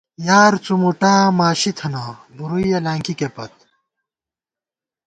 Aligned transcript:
یار 0.27 0.53
څُومُوٹا 0.65 1.13
ماشِی 1.37 1.71
تھنہ، 1.77 2.03
بُورُوئییَہ 2.35 2.79
لانکِکےپت 2.85 3.53